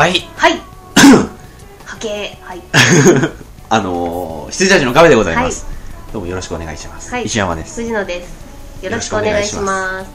[0.00, 0.14] はい。
[0.34, 0.52] はい。
[1.84, 2.62] 波形はい。
[3.68, 5.66] あのー、羊たちのカフェでございます、
[6.10, 7.24] どうもよろしくお願いします、はい。
[7.26, 7.82] 石山です。
[7.82, 8.82] 藤野です。
[8.82, 10.06] よろしくお願いします。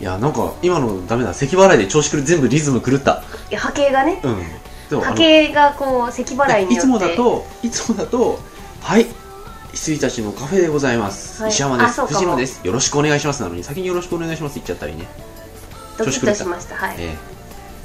[0.00, 1.34] いやなんか今のダメだ。
[1.34, 3.22] 咳払いで調子狂全部リズム狂った。
[3.50, 4.18] いや波形がね。
[4.22, 4.98] うん。
[4.98, 6.74] 波形がこう咳払いによって。
[6.76, 8.40] いつもだといつもだと
[8.80, 9.06] はい。
[9.74, 11.52] 羊たちのカフェでございます、はい。
[11.52, 12.00] 石山です。
[12.06, 12.60] 藤野です。
[12.64, 15.06] よろしくお願いしますなのに先によろしくお願いしますって言っちゃったりね。
[15.98, 16.76] ドキッとしました。
[16.76, 17.37] はい、ええ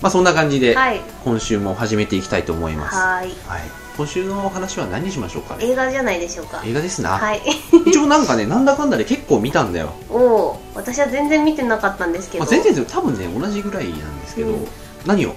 [0.04, 1.00] まあそんな感じで、はい。
[1.24, 2.96] 今週も始めていきたいと思います。
[2.98, 3.30] はーい。
[3.48, 3.62] はい。
[3.96, 5.66] 今週のお話は何にしましょうかね？
[5.66, 6.62] 映画じゃないでしょうか。
[6.66, 7.42] 映画ですな、はい。
[7.88, 13.00] 一応なんかねなんだかんだで結構見たんだよ、おお私は全然見てなかったんですけど、まあ、全然ですよ。
[13.00, 14.68] 多分ね同じぐらいなんですけど、うん。
[15.06, 15.34] 何を？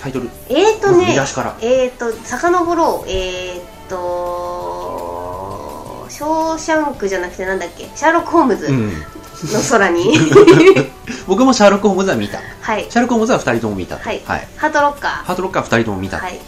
[0.00, 0.30] タイトル？
[0.48, 1.54] えーとまず見ね出しから。
[1.60, 3.10] えーと遡ろう。
[3.10, 7.90] えーとショーシャンクじゃなくてなんだっけ？
[7.94, 8.90] シャーロック・ホームズうん。
[9.44, 10.14] の空に、
[11.26, 12.38] 僕もシャーロック・ホームズは見た。
[12.60, 12.82] はい。
[12.84, 14.20] シャーロック・ホームズは2人とも見たはい。
[14.24, 16.40] はい、ハートロッカハートロックは2人とも見た、ーはい。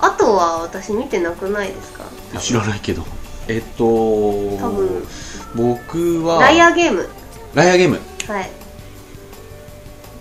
[0.00, 2.04] あとは私見てなくないですか？
[2.40, 3.04] 知らないけど。
[3.48, 5.06] えっと多分。
[5.54, 6.40] 僕は。
[6.40, 7.08] ライアーゲーム。
[7.54, 8.00] ライアーゲーム。
[8.28, 8.50] はい。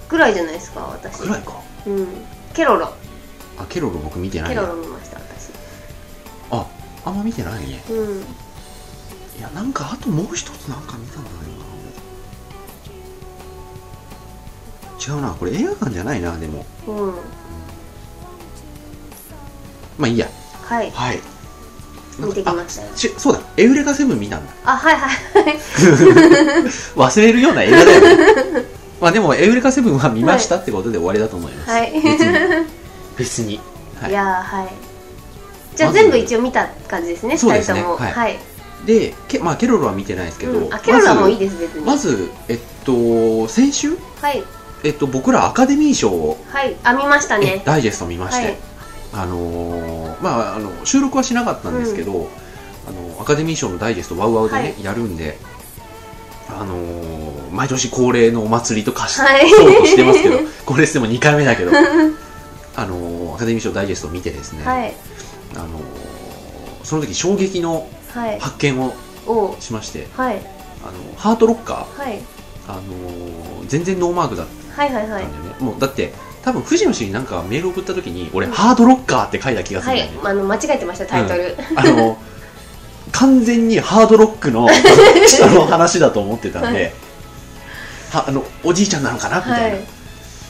[0.09, 1.19] ぐらいじゃないですか私。
[1.19, 1.53] くらいか。
[1.87, 2.07] うん。
[2.53, 2.93] ケロロ。
[3.57, 5.51] あケロロ僕見てないケやロロ見ました私。
[6.51, 6.65] あ
[7.05, 7.83] あんま見てないね。
[7.89, 8.19] うん。
[8.19, 11.35] いやなんかあともう一つなんか見たんだよ
[15.07, 15.31] 違うな。
[15.31, 16.65] これ映画館じゃないなでも。
[16.87, 17.13] うん。
[19.97, 20.27] まあいいや。
[20.61, 20.91] はい。
[20.91, 21.19] はい。
[22.19, 22.89] 見てきましたよ。
[22.93, 23.41] あしそうだ。
[23.57, 24.53] エウレカセブン見たんだ。
[24.65, 25.43] あはいはい。
[25.43, 25.57] はい
[26.95, 28.65] 忘れるような映画だよね。
[29.01, 31.91] まあでもエウレカセブンは見ましたってことで終わりだと思います、はい。
[31.91, 32.37] 別に。
[33.17, 33.59] 別に、
[33.99, 34.11] はい。
[34.11, 34.69] い、やーはい。
[35.75, 37.79] じゃあ全部一応見た感じですねそうですね。
[37.79, 38.05] 二人とも。
[38.05, 38.13] はい。
[38.13, 38.39] はい。
[38.85, 40.73] でけ、まあ、ケロロは見てないですけど、うん。
[40.73, 41.85] あケロロはもういいでです別に。
[41.85, 43.97] まずまずえっと先週？
[44.21, 44.43] はい
[44.83, 48.57] えっと僕らアカデミー賞を、はいあ見ましたえねダイジェスト見まして、はい。
[49.13, 52.29] あのーまああの収録はしなかったんですけど、
[52.87, 54.83] あのアカデミー賞のダイジェストワウワウでね、はい。
[54.83, 55.37] やるんで
[56.49, 59.49] あのー毎年恒例のお祭りとかし、はい。
[59.49, 61.71] そうとしてますけど これしても2回目だけど
[62.75, 64.93] あのーアカデミー賞ダイジェストを見てですね、はい。
[65.55, 65.69] あのー
[66.83, 68.39] その時衝撃のはい。
[68.39, 68.93] 発見を
[69.25, 69.55] お。
[69.59, 70.35] しましてはい。
[70.35, 72.19] あのハートロッカー、はい。
[72.67, 74.45] あのー全然ノーマークだっ
[74.75, 75.25] はいはいはい。
[75.63, 76.13] もうだって
[76.43, 81.55] 多分藤野氏になんかメール送った時に俺、ハードロッカーって書いた気がするはいんだよね、あの間違えてましたタイトル。
[81.75, 82.17] あの
[83.11, 84.67] 完全にハードロックの
[85.27, 86.93] 人の話だと思ってたんで、
[88.11, 89.87] はあのおじいちゃんなのかなみたいな、はい。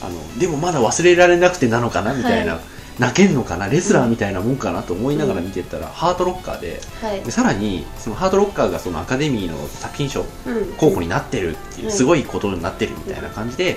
[0.02, 2.62] あのでもまだ忘れられなくてなのかなみたいな、はい。
[2.98, 3.68] 泣けんのかな？
[3.68, 7.22] レスラーみたいなもんかなと思いながら見てったら、ハートロッカーではい。
[7.22, 10.72] でさらにそのハートロッカーがそのアカデミーの作品賞うん。
[10.76, 13.76] 候補になってるっていう、うんすごいことになってるみたいな感じで、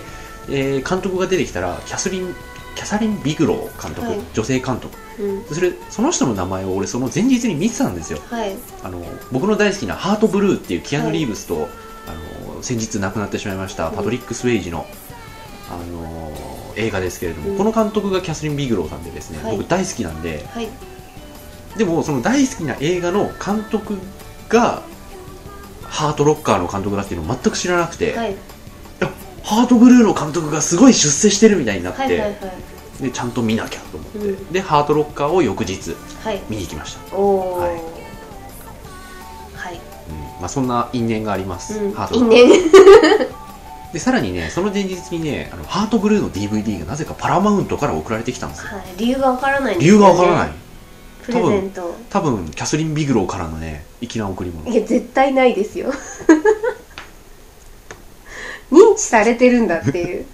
[0.49, 2.35] えー監督が出てきたらキャスリン
[2.77, 4.19] キャサリン・ビグロー監督、はい。
[4.35, 4.95] 女性監督。
[5.19, 5.43] うん。
[5.45, 8.19] それその人の名前を俺その前日に見てたんですよ。
[8.29, 8.55] はい。
[8.83, 11.67] あの僕の大好きな「ハートブルー」っていうキアヌ・はいリーブスと、
[12.07, 13.95] あの先日亡くなってしまいましたうん。
[13.95, 14.85] パトリック・スウェイジの、
[15.71, 16.31] あの
[16.75, 17.57] 映画ですけれども、うん。
[17.57, 19.57] この監督がキャスリン・ビグローさんでですね、はい。
[19.57, 20.69] 僕大好きなんではい。
[21.77, 23.97] でもその大好きな映画の監督
[24.49, 24.83] が
[25.83, 28.35] ハートロッカーの監督だっていうのを全く知らなくて、はい
[29.47, 32.27] ハートブルーの監督がすごい出世してるみたいになって、はいはいは
[32.99, 33.03] い。
[33.03, 34.51] でちゃんと見なきゃと思って、うん。
[34.51, 36.41] でハートロッカーを翌日はい。
[36.49, 37.69] 見に行きました、おおはい。
[39.55, 39.75] はい。
[39.75, 39.81] うん。
[40.41, 41.93] まあ、そんな因縁があります、うん。
[41.93, 43.37] ハートロッカー。
[43.93, 48.67] でさらにねその前日にねあのハートブルーの DVD がなぜかパラマウントから送られてきたんですよ。
[48.73, 48.83] はい。
[48.97, 50.51] 理由がわからないんです理由がわからない。
[51.23, 51.95] プレゼント。
[52.09, 54.69] 多分キャスリン・ビグローからのね粋な贈り物。
[54.69, 55.93] いや絶対ないですよ
[58.71, 60.25] 認知されてるんだっていう。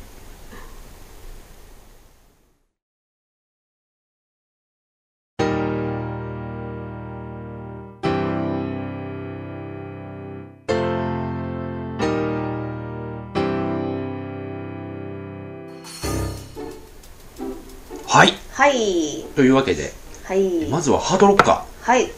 [18.07, 18.33] はい。
[18.51, 19.25] はい。
[19.35, 19.91] というわけで
[20.25, 20.67] はい。
[20.69, 22.05] まずはハートロッカはい。
[22.05, 22.09] ー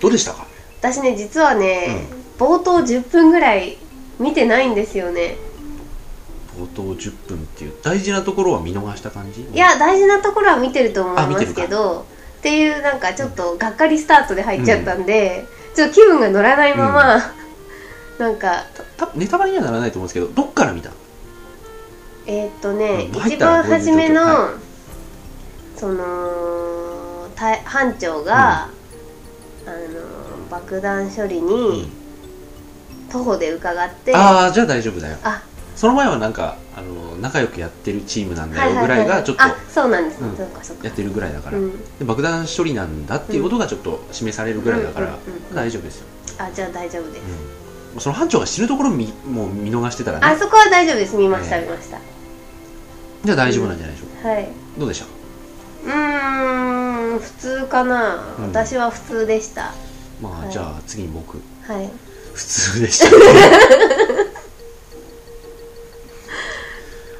[0.00, 0.46] どうでしたか？
[0.80, 2.06] 私ね実はね、
[2.38, 3.76] 冒頭10分ぐらい
[4.20, 5.36] 見てないんですよね。
[6.56, 9.42] 冒頭10分っていう大事なところは見逃した感じ？
[9.42, 12.04] いや大事なところは見てると思いますけど
[12.38, 17.18] っていうなんかちょっとがっかりスタートで入っちゃったんで、ちょっと気分が乗らないまま、
[18.18, 20.90] なんかたネタバレにはならないと思うんですけどどっから見た
[22.26, 24.58] えーっとね、うん入一番初めの、は
[25.76, 28.68] そのた班長が、あ
[29.66, 31.90] の爆弾処理に
[33.10, 35.16] 徒歩で伺って、ああじゃあ大丈夫だよ。
[35.22, 35.42] あ。
[35.76, 39.08] その前はなんかあの仲良くやってるチームなんだよぐはいはいはい。
[39.08, 40.20] らいがちょっとあそうなんです。
[40.20, 41.98] ね、うんやってるぐらいだから、うん。
[41.98, 46.06] で爆弾処理なんだっていうことがちょっと示されるぐらいだから、うん大丈夫ですよ、
[46.38, 47.22] あじゃあ大丈夫です、
[47.94, 50.26] うん、その班長が死ぬところ見もう見逃してたらね。
[50.26, 51.16] あそこは大丈夫です。
[51.16, 51.64] 見ました、ええ。
[51.64, 51.98] 見ました。
[53.24, 54.48] じゃあ大丈夫なんじゃないでしょうか、はい。
[54.78, 55.06] どうでした
[55.86, 55.88] う？
[55.88, 58.44] ーん普通かな、うん。
[58.48, 59.72] 私は普通でした。
[60.20, 60.52] まあ、はい。
[60.52, 61.38] じゃあ次に僕。
[61.62, 61.90] はい
[62.34, 63.10] 普通でした。
[63.10, 63.22] ね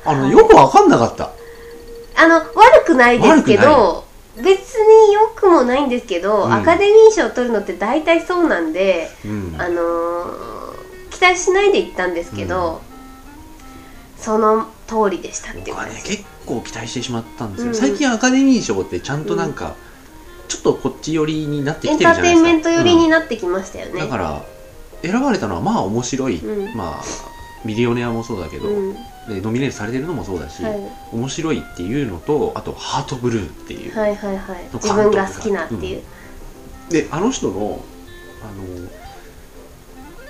[0.04, 0.32] あの、はい。
[0.32, 1.30] よくわかんなかった。
[2.16, 4.04] あの悪くないですけど
[4.36, 6.52] 別に良くもないんですけど、うん。
[6.52, 9.56] アカデミー賞を取るのって大体そうなんで、うん。
[9.58, 10.60] あのー
[11.10, 12.80] 期待しないで行ったんですけど、
[14.16, 17.74] その通りでしたっていう感じ、ね結構期待してしまったんですよ、うん。
[17.74, 19.74] 最近アカデミー賞ってちゃんとなんか、
[20.48, 22.42] ちょっとこっち寄りになってきてエンターるじゃないですか。
[22.42, 24.42] テインメント寄りにうんなってきましたよね、だから
[25.02, 26.76] 選ばれたのはまあ面白い、うん。
[26.76, 27.04] まあ
[27.64, 28.94] ミリオネアもそうだけど、うん。
[29.28, 30.80] でノミネートされてるのもそうだし、はい、
[31.12, 34.64] 面白いっていうのとあとハートブルーっていう、はいはいはい。
[34.72, 36.02] の自分が好きなっていう、
[36.90, 37.82] であの人の
[38.42, 38.88] あの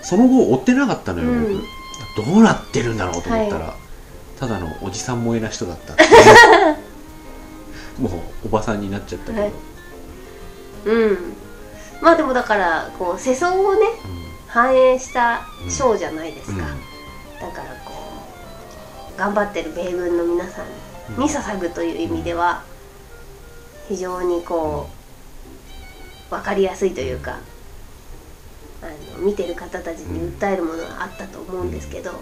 [0.02, 1.56] その後追ってなかったのよ、うん。
[1.56, 1.64] 僕。
[2.16, 3.76] どうなってるんだろうと思ったら、は
[4.38, 6.10] ただのおじさん萌えな人だったっていう。
[8.02, 9.52] もうおばさんになっちゃったけど、はい。
[10.86, 11.18] うん。
[12.00, 13.86] まあでもだからこう世相をね
[14.52, 16.66] 反映した賞じゃないですか、
[17.40, 17.92] だからこ
[19.14, 22.62] う頑張ってる米軍の皆さんうんに捧ぐという意味では
[23.88, 24.88] 非常にこ
[26.28, 27.38] う分かりやすいというか
[28.82, 32.12] あの見てる方たちに訴えるものがあったと思うんですけど、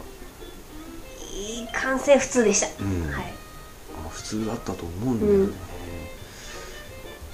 [1.35, 3.11] いい完成普通でした、うん。
[3.11, 3.33] はい。
[4.07, 5.53] あ普通だったと思うんだよね、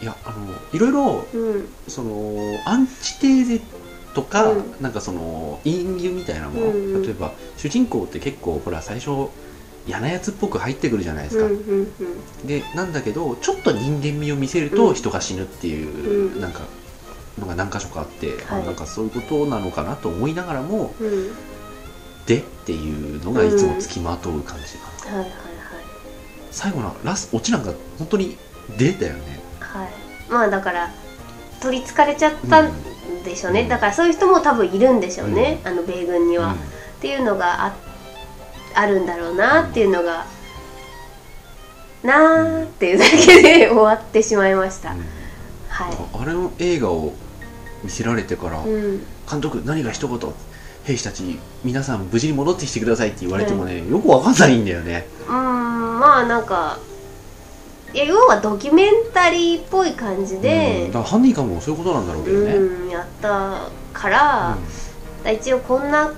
[0.03, 1.69] いやあのいろいろうん。
[1.89, 3.61] そのアンチテーゼ
[4.15, 4.65] とか、うん。
[4.81, 7.03] なんかその隠喩みたいなもの、うんうん。
[7.03, 9.29] 例えば主人公って結構ほら最初
[9.87, 14.95] 嫌なやつっぽく入ってくるじゃないですか、うんうんでなんだけどちょっと人間味を見せるとうん。
[14.95, 16.61] 人が死ぬっていう、うんなんか
[17.39, 21.33] のが何箇所かあって、はいあなんかそういうことなのかなと思いながらもうんうん
[22.27, 25.35] でっていうのがいつもつきまとう感じかな、はいはい
[26.51, 28.39] 最後のラスオチなんか本当に
[28.79, 29.41] でだよね。
[29.59, 29.83] はい。
[29.83, 29.93] はい
[30.31, 30.91] まあだから
[31.61, 32.73] 取りつかれちゃったん
[33.25, 36.55] でしょうね、うんだからそういう人も多分いるんでしょうね、うあの米軍には、うん。
[36.55, 36.57] っ
[37.01, 37.75] ていうのがあ
[38.75, 40.27] あるんだろうなっていうのが、
[42.03, 44.99] なーっていうだけで終わってしまいました、うん。
[45.69, 47.13] はああれの映画を
[47.83, 50.19] 見せられてから、い、うん、監督何が一言？
[50.85, 55.07] 兵士たち皆さん無事に戻ってきてくださいって言われてもね、よくわかんないんだよね。
[55.27, 55.99] うーん。
[55.99, 56.79] まあなんか
[57.95, 60.43] いや要はドキュメンタリーっぽい感じうん。
[60.43, 64.59] でだから犯人かもそういうことなんだろうけどね、うん、やったから、
[65.33, 66.13] 一応こんな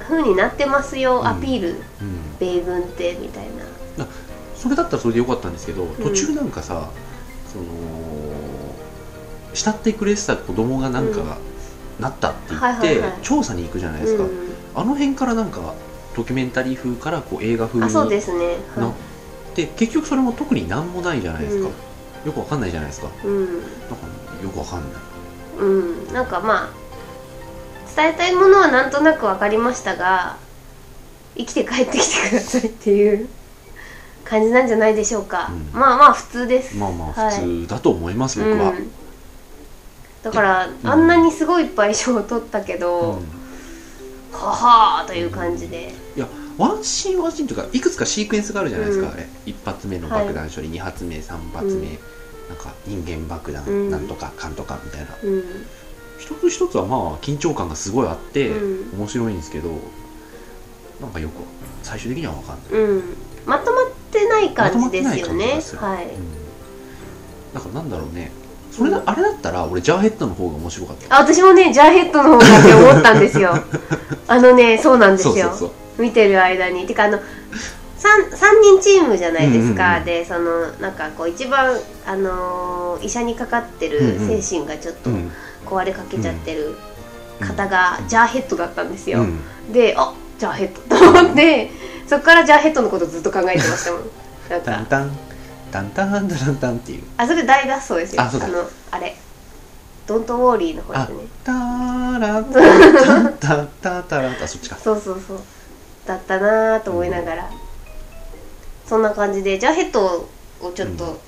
[0.00, 1.26] 風になってますよ、うん。
[1.26, 1.74] アピールうん。
[1.74, 1.84] うん
[2.40, 3.44] 米軍ってみたい
[3.96, 4.06] な。
[4.56, 5.94] それだったらそれでよかったんですけどん。
[5.96, 6.88] 途中なんかさ、
[7.52, 7.64] その
[9.52, 11.22] 慕ってくれてた子供がなんか、う
[12.00, 12.02] ん。
[12.02, 14.30] なったって言って、調査に行くじゃないですか、うん。
[14.74, 15.74] あの辺からなんか
[16.16, 18.56] ドキュメンタリー風からこう映画風にあそうですね。
[18.76, 18.92] なは
[19.54, 22.26] で結局それも特になんもないじゃないですか、うん。
[22.26, 23.08] よくわかんないじゃないですか。
[23.08, 23.46] いうん。
[23.46, 23.68] なんか
[24.42, 25.02] よくわかんない。
[25.58, 26.12] うん。
[26.12, 26.70] なんかまあ
[27.96, 30.36] 伝えたいものはなんとなく分かりましたが
[31.36, 33.28] 生きて帰ってきてくださいっていう
[34.24, 35.80] 感じなんじゃないでしょうか、うん。
[35.80, 36.76] まあまあ普通です。
[36.76, 38.90] まあまあはい普通だと思います、僕は、うん、
[40.22, 40.76] だから、ん。
[40.82, 43.44] あんなにすごいいっぱい賞を取ったけど、うん。
[44.32, 46.26] ははーという感じで、いや
[46.58, 49.14] ワンシーンワンシーンというかいくつかシークエンスがあるじゃないですか、うん。
[49.14, 49.26] あれ。
[49.46, 51.80] 一発目の爆弾処理、二発目三発目、うん。
[52.48, 53.90] なんか人間爆弾、うん。
[53.90, 55.08] なんとかかんとかみたいな。
[55.22, 55.42] うん。
[56.18, 58.98] 一つ一つはまあ緊張感がすごいあって、うん。
[58.98, 59.70] 面白いんですけど
[61.00, 61.32] なんかよく
[61.82, 63.02] 最終的には分かんない、うん、
[63.46, 65.60] まとまってない感じですよね。
[65.76, 66.44] はい、うん。
[67.52, 68.30] だからなんだろうね。
[68.70, 71.16] それだ、あれだったら俺ジャーヘッドの方が面白かった。
[71.16, 73.54] あ私もねジャーヘッドの方がって思ったんですよ。
[74.26, 75.34] あのねそうなんですよ。
[75.34, 76.86] そうそうそう見てる間に。
[76.86, 77.22] てかあの 3,
[78.36, 80.04] 三人チームじゃないですか、うんうんうん。
[80.04, 85.30] でそのなんかこう一番、あのー医者にかかってる精神がちょっとうん。
[85.66, 86.76] 壊れかけちゃってる
[87.40, 89.72] 方がジャーヘッドだったんですよ、うん。
[89.72, 91.70] であジャーヘッドと思って
[92.06, 94.02] そっからジャーヘッドのことずっと考えてましたもん。
[94.50, 94.72] なんか。
[94.72, 95.10] タンタン。
[95.72, 97.02] タンタンタンタンっていう。
[97.16, 98.22] あそれ大脱走ですよ。
[98.22, 99.16] あのあれ。
[100.06, 101.26] ドントウォーリーの方ですね。
[101.44, 104.32] ターラタンタンタンタラン。
[104.32, 104.76] あそっちか。
[104.76, 105.40] そうそうそう
[106.06, 107.50] だったなーと思いながら、
[108.86, 110.28] そんな感じでジャーヘッド
[110.60, 111.20] をちょっと、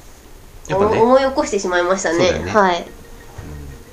[0.68, 1.00] やっぱね。
[1.00, 2.18] お思い起こしてしまいましたね。
[2.18, 2.52] そうだよね。
[2.52, 2.86] はい。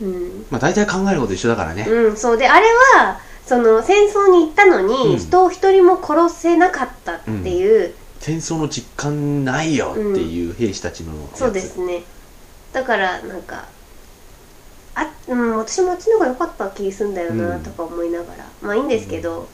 [0.02, 1.86] うん、まあ大体考えること一緒だからね。
[1.88, 2.38] うん、そう。
[2.38, 2.66] であれ
[2.98, 5.18] はその戦争に行ったのに、うん。
[5.18, 12.04] 人を一人も殺せなかったっていう、戦争の実感ないよっていう兵士たちのやつ、そうですね。
[12.72, 13.66] だからなんか
[14.96, 17.64] あ、うん、私もあっちの方が良かった気すんだよなうん。
[17.64, 19.48] とか思いながら、まあいいんですけど、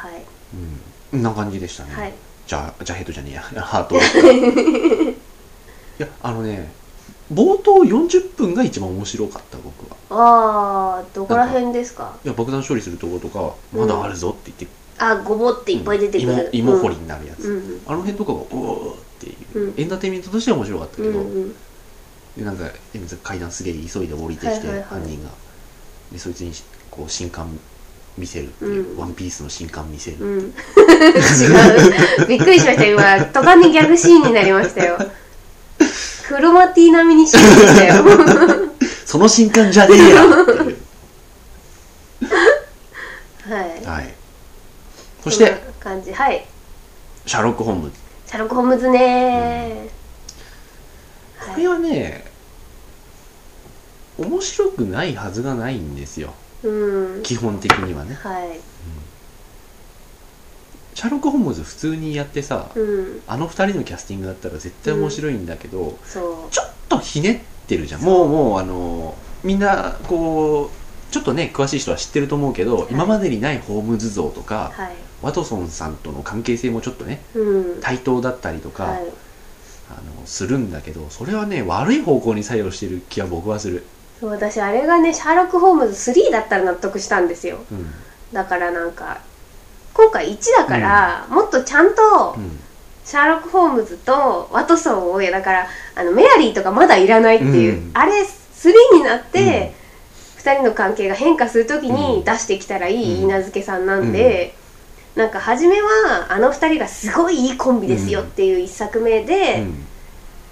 [0.00, 0.22] はい。
[0.54, 0.80] うん、
[1.10, 2.12] こんな感じでしたね、はい。
[2.46, 3.42] じゃあジャヘッドじゃねえや。
[3.62, 3.96] ハート。
[3.96, 4.00] い
[5.98, 6.68] やあのね
[7.32, 9.96] 冒頭40分が一番面白かった僕は。
[10.10, 12.16] ああどこら辺ですか？
[12.24, 17.80] いや爆弾処理するところとかまだあるぞって言って、あごぼっていっぱい出てくる、芋芋掘りになるやつ、うんうん。
[17.86, 19.74] あの辺とかがうおーっていう、うん。
[19.76, 21.54] エンターテインメントとしては面白かったけど、うんうん。
[22.36, 22.64] でなんか
[23.22, 24.82] 階段すげえ急いで降りてきて、はいはいはい。
[24.84, 25.30] 犯人が。
[26.10, 26.52] でそいつに
[26.90, 27.46] こう新刊
[28.18, 28.98] 見せるっていう、うん。
[28.98, 30.24] ワンピースの新刊見せる、う。
[30.24, 32.26] ん、 違う。
[32.26, 32.84] びっくりしました。
[32.86, 34.98] 今途端にギャグシーンになりましたよ。
[36.28, 38.04] クロマティ並みにシーンでしたよ。
[39.04, 40.76] その新刊じゃねえやっていう。
[43.48, 43.84] はい。
[43.84, 44.14] はい。
[45.24, 46.12] そしてこんな感じ。
[46.12, 46.46] はい。
[47.26, 47.96] シャーロック・ホームズ。
[48.26, 50.00] シャーロック・ホームズね。
[51.40, 52.24] これはね
[54.18, 57.22] 面白くないはずがないんですようん。
[57.22, 58.14] 基本的にはね。
[58.14, 58.60] はい。
[60.94, 63.22] シャーロック・ホームズ普通にやってさうん。
[63.26, 66.52] あの二人のキャスティングだったら絶対面白いんだけど、そう。
[66.52, 68.02] ちょっとひねってるじゃん。
[68.02, 72.86] もうもうあのみんなこうちょっとね詳しい人は知ってると思うけど、い。
[72.90, 74.96] 今までにないホームズ像とか、はい。
[75.22, 77.80] ワトソンさんとの関係性もちょっとねうん。
[77.80, 79.08] 対等だったりとか、はい。
[79.90, 83.84] あのするんだけどそれはね悪い方向に作用してる気は僕はする、
[84.20, 87.58] そう私あれがねシャーロック・ホームズ3だったら納得したんですよ。
[87.72, 87.90] うん。
[88.32, 89.22] だからなんか
[89.94, 92.58] 今回1だから、もっとちゃんとうん。
[93.02, 97.90] シャーロック・ホームズとワトソンをだからあのメアリーとかまだいらないっていう、うん。
[97.94, 99.74] あれ3になって、
[100.38, 103.24] 2人の関係が変化するときに出してきたらいいうん。
[103.24, 104.54] 稲漬さんなんで、
[105.16, 109.86] なんか初めはあの2人がすごいいいコンビですよっていう1作目で、うん。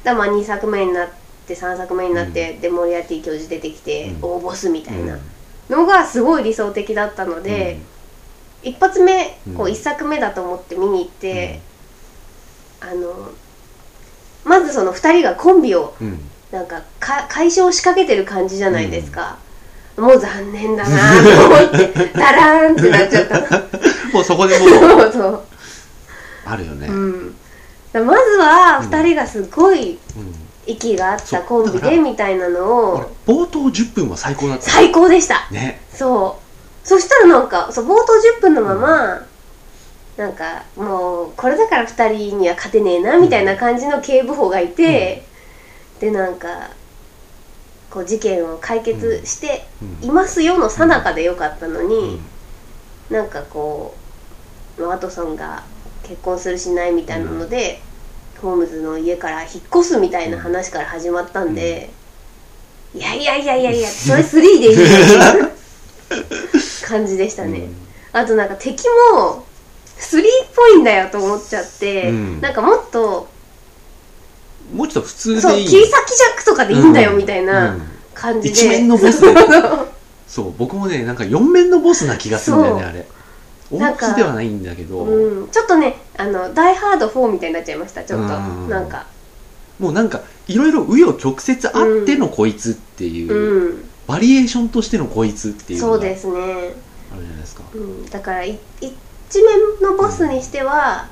[0.03, 4.19] だまあ2作目になって3作目になって、でモリアティ教授出てきて、うん。
[4.21, 5.15] 大ボスみたいな。
[5.15, 5.21] うん。
[5.71, 7.79] のがすごい理想的だったので、
[8.63, 11.61] 一発目こううん1作目だと思って見に行って、
[12.81, 13.33] あの
[14.45, 16.21] まずその2人がコンビをうん。
[16.51, 19.37] なんかか解消しかけてる感じじゃないですか、
[19.99, 23.41] もう残念だなと思って ダラーンってなっちゃった。
[24.15, 24.69] もうそこでもう。
[24.73, 25.43] そうそう、
[26.47, 27.37] あるよね、うん、
[27.93, 34.65] だまずは2人がすごいうん息があったコンビでみたいなの俺を冒頭10分は最高だった。
[34.65, 35.49] 最高でした。
[35.51, 35.81] ね。
[35.91, 36.39] そ
[36.85, 36.87] う。
[36.87, 39.27] そしたらなんかそう冒頭10分のまま、
[40.19, 45.25] なんかもうこれだから2人には勝てねえなみたいな感じの警部補がいて、
[46.01, 46.71] でなんか
[47.91, 49.67] こう事件を解決して
[50.03, 50.09] うん。
[50.09, 52.21] いますよの最中でよかったのに、
[53.11, 53.15] うん。
[53.15, 53.97] なんかこ
[54.77, 55.65] うワトソンが
[56.03, 57.81] 結婚するしないみたいなので、
[58.41, 61.91] ホームズの家から引っ越すみたいな話から始まったんで、
[62.95, 65.51] いやいやいやいやいやそれ3でいいよ
[66.87, 67.69] 感じでしたね、
[68.13, 69.45] あとなんか敵も
[69.99, 70.23] 3っ
[70.55, 72.41] ぽいんだよと思っちゃって、うん。
[72.41, 73.29] なんかもっと
[74.73, 75.69] もうちょっと普通そうでいい。
[75.69, 77.83] 切り裂きジャックとかでいいんだよみたいなうん。
[78.15, 79.35] 感じで、一面のボスで。
[80.27, 80.55] そう。
[80.57, 82.91] 僕もねなんか4面のボスな気がするんだよねそう。
[82.91, 83.07] あれ
[83.73, 88.37] なんか大津ではないんだけど、うん、ちょっとねあのダイハード4みたいになっちゃいましたちょっと。
[88.37, 88.69] うん。
[88.69, 89.07] なんか。
[89.79, 93.85] もうなんかいろいろ紆余曲折あってのこいつっていう、うん。
[94.07, 97.63] バリエーションとしてのこいつっていうそうですね、じゃないですか。
[97.75, 101.09] うん、だからい一面のボスにしては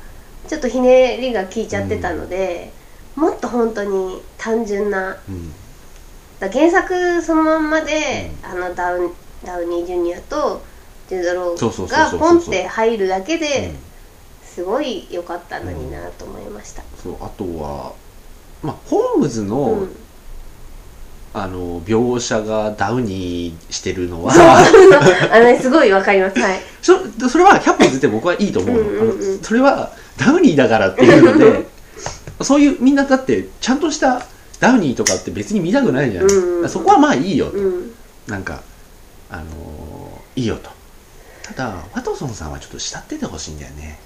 [0.49, 2.73] ちょっとひねりが効いちゃってたので、
[3.15, 5.19] もっと本当に単純な。
[5.29, 5.53] うん。
[6.41, 9.13] だ原作そのまんまで、あのダウン
[9.45, 10.63] ダウニー・ジュニアと
[11.09, 13.41] ジュード・ロがポンって入るだけうん。
[13.41, 13.75] で、
[14.45, 17.93] すごい良かったのになと思いました、そうあとは
[18.63, 19.97] まあホームズの、うん。
[21.35, 24.33] あの描写がダウニーしてるのは。
[25.31, 26.41] あのねすごいわかります。
[26.41, 26.61] はい。
[26.81, 26.99] そ
[27.29, 28.83] それは100歩ずって僕はいいと思うの。
[28.83, 31.67] うんそれはダウニーだからっていうので
[32.41, 34.23] そういうみんなだってちゃんとした
[34.61, 36.69] ダウニーとかって別に見たくないじゃん、うんうんうん。
[36.71, 37.91] そこはまあいいよと、うん。
[38.27, 38.63] なんか
[39.31, 40.71] あのーいいよと
[41.47, 43.99] ただワトソンさんはちょっと慕っててほしいんだよね。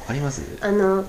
[0.00, 0.42] わかります？
[0.60, 1.04] あの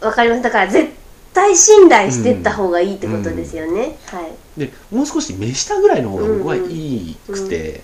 [0.00, 0.42] わかります。
[0.42, 0.90] だから絶
[1.32, 4.22] 対信頼してった方がいいってことですよね、は
[4.56, 4.60] い。
[4.60, 7.82] でもう少し目下ぐらいの方が僕はいいくて、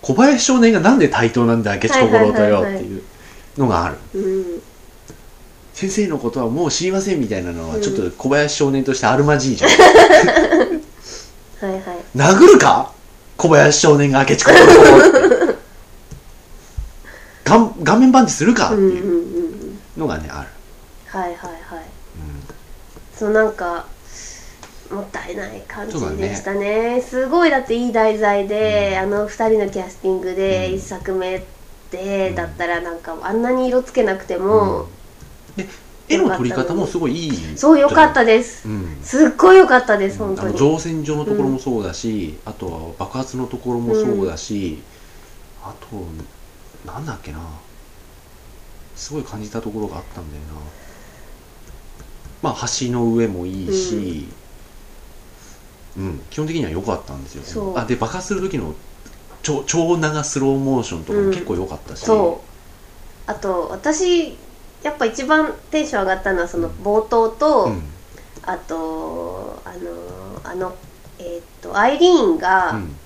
[0.00, 3.02] 小林少年がなんで対等なんだ明智小五郎とよっていう
[3.58, 3.98] のがある。
[4.14, 4.62] うん。
[5.74, 9.70] 先生のことはもう知りませんみたいなのはちょっと小林少年としてあるまじいじゃん、
[11.60, 11.82] はいはい。
[12.16, 12.93] 殴るか？
[13.36, 15.58] 小林少年が明智小五郎って
[17.44, 19.08] 画画面版でするかってうんうんうんいうう
[19.70, 20.00] ん。
[20.00, 20.48] のがねある、
[21.06, 21.50] はいはいはい。
[21.54, 23.86] うそうなんか
[24.90, 27.00] もったいない感じでしたね。
[27.00, 29.14] すごいだっていい題材で、うん。
[29.14, 30.74] あの2人のキャスティングでうん。
[30.74, 31.44] 1作目
[31.90, 32.34] で、うん。
[32.34, 34.86] だったらなんかあんなに色つけなくても、ん。
[35.56, 35.68] で
[36.08, 37.56] 絵の撮り方もすごいいい。
[37.56, 38.68] そう良かったです。
[38.68, 38.98] うん。
[39.02, 40.48] すっごい良かったです本当に。
[40.48, 44.82] あの造船所のところもそうだし、あとは爆発のところもそうだし、
[45.62, 46.04] あと
[46.86, 47.38] なんだっけな。
[48.96, 50.60] すごい感じたところがあったんだよな。
[52.42, 54.28] まあ橋の上もいいし、
[55.96, 56.20] うん。
[56.30, 57.42] 基本的には良かったんですよ。
[57.44, 57.78] そう。
[57.78, 58.74] あで爆発する時の
[59.42, 63.30] 超超長スローモーションとかも結構良かったし、そう。
[63.30, 64.36] あと私
[64.84, 67.82] やっぱ一番テンション上がったのはその冒頭と、うん。
[68.42, 70.76] あとあのあの
[71.18, 72.96] えーっとアイリーンがうん。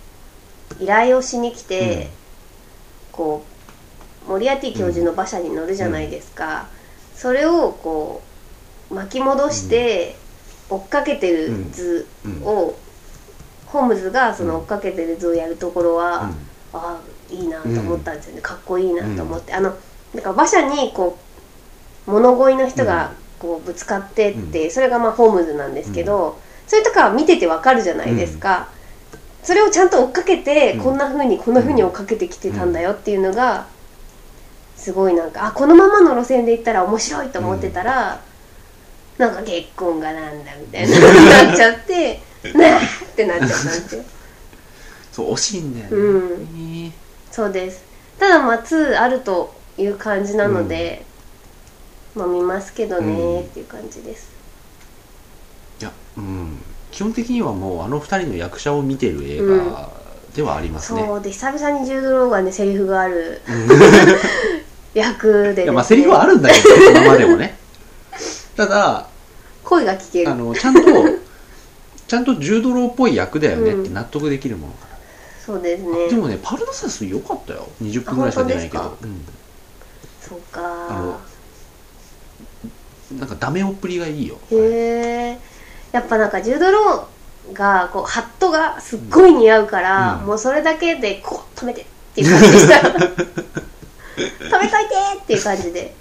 [0.80, 2.10] 依頼をしに来て、
[3.10, 3.42] こ
[4.26, 6.68] うモリアティ教授の馬車に乗るじゃないですか、
[7.16, 8.22] それをこ
[8.90, 10.14] う巻き戻して
[10.68, 12.42] 追っかけてる図うん。
[12.44, 12.78] を、
[13.66, 16.28] ホームズがその追っかけてる図をやるところは、うん。
[16.74, 19.74] ああいいなと思ったんですよね、かっこいいなと思って、あの
[20.14, 21.27] なんか馬車にこう
[22.08, 28.68] 物乞いの人がこうぶつかってって、それがまあホームズなんですけど、それとかは見ててわかるじゃないですか、
[29.42, 30.80] それをちゃんと追っかけて、うん。
[30.80, 33.66] こんな風にこんな風に追っかけてきてたんだよっていうのが
[34.76, 38.20] すごいなんかあこのままの路線で行ったら面白いと思ってたら、
[39.18, 40.98] なんか結婚がなんだみたいな
[41.48, 42.20] なっちゃって
[42.54, 44.02] なあってなっちゃったんですよ。
[45.12, 46.16] そう惜しいんだよね、う
[46.88, 46.92] ん。
[47.30, 47.82] そうです。
[48.18, 51.04] ただまあ2あるという感じなので、
[52.18, 54.30] まあ見ますけどねうんっていう感じです、
[55.80, 56.58] いやうん。
[56.90, 59.90] 基本的にはもうあの二人の役者を見てる映画
[60.34, 63.68] ではありますね、そうで久々にジュード・ローガンでセリフがあるうん。
[64.94, 67.56] 役でね、いやまあセリフはあるんだけど今までもね。
[68.56, 69.06] ただ
[69.62, 70.30] 声が聞ける。
[70.30, 70.80] あのちゃんと
[72.08, 74.88] ちゃんと柔道っぽい役だよねって納得できるものか
[75.44, 77.68] そうですな、ねでもねパルナサス良かったよ。
[77.82, 79.24] 20分ぐらいしか出ないけあど、うん。
[80.20, 80.56] そうあ
[80.88, 81.20] かの
[83.12, 84.38] なんかダメおっぷりがいいよ。
[84.50, 85.38] へえ
[85.92, 90.26] やっぱなんかジュード・ローがこうハットがすっごい似合うから、うん。
[90.26, 92.88] もうそれだけでこう止めてっていう感じでした。
[94.18, 95.94] 止めといてっていう感じで。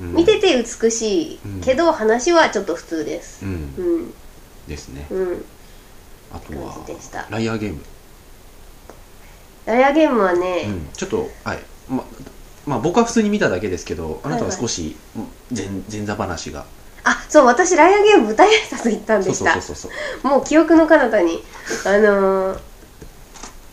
[0.00, 0.14] うん。
[0.14, 3.44] 見てて美しいけど話はちょっと普通です。
[3.44, 3.50] うん。
[3.50, 4.14] うん。
[4.66, 5.06] ですね。
[5.10, 5.44] うん。
[6.32, 7.26] あとは感じでした。
[7.30, 7.80] ライアーゲーム、
[9.66, 11.58] ライアーゲームはね、うん、ちょっとはい。
[11.88, 12.04] ま
[12.66, 16.64] まあ僕は普通に見ただけですけどあなたは少しうん前前座話が。
[17.02, 19.52] あそう私ライアーゲーム舞台挨拶行ったんでした。
[19.54, 19.90] そうそうそう
[20.22, 21.42] そうもう記憶の彼方に。
[21.86, 22.60] あのー